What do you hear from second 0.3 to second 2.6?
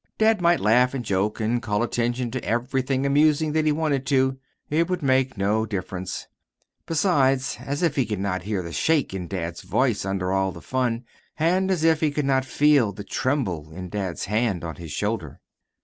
might laugh and joke and call attention to